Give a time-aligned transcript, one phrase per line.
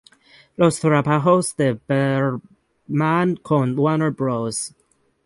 [0.57, 4.73] Los trabajos de Bergman con Warner Bros.